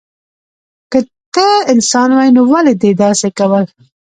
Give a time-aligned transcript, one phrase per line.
[0.91, 0.99] که
[1.33, 3.65] ته انسان وای نو ولی دی داسی کول